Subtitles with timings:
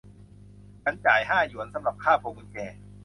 [0.83, 2.57] ฉันจ่ายห้าหยวนสำหรับค่าพวงกุญแจ